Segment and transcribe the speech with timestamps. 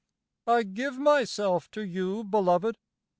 [0.47, 2.75] I give myself to you, Beloved!